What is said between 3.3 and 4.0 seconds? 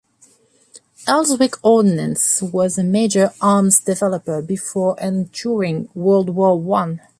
arms